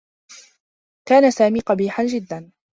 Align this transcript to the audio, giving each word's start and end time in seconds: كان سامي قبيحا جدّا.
كان 1.07 1.31
سامي 1.31 1.59
قبيحا 1.59 2.05
جدّا. 2.05 2.51